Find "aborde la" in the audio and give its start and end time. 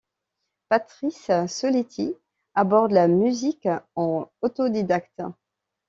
2.55-3.07